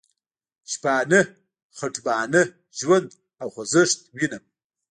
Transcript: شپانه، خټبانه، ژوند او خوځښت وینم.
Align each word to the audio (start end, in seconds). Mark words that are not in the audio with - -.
شپانه، 0.71 1.21
خټبانه، 1.77 2.41
ژوند 2.79 3.07
او 3.41 3.47
خوځښت 3.53 3.99
وینم. 4.17 4.43